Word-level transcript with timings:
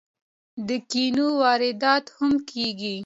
د 0.67 0.69
کینو 0.91 1.27
واردات 1.41 2.05
هم 2.17 2.31
کیږي. 2.49 2.95